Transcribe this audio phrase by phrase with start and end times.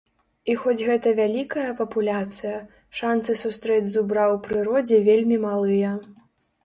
[0.51, 2.55] І хоць гэта вялікая папуляцыя,
[3.01, 5.97] шанцы сустрэць зубра ў прыродзе вельмі малыя.